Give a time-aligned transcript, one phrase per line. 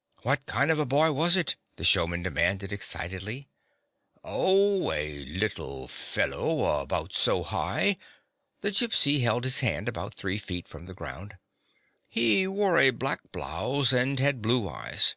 [0.22, 3.48] "What kind of a boy was it?" the showman demanded, excitedly.
[4.22, 4.50] 2 6 THE DOG MEETS A FRIEND
[4.86, 7.96] "Oh, a little fellow, about so high"—
[8.60, 11.38] the Gypsy held liis hand about three feet from the ground."
[12.08, 15.16] He wore a black blouse, and had blue eyes.